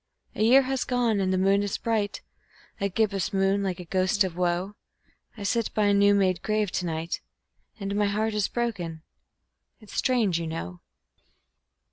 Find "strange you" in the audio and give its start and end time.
9.93-10.47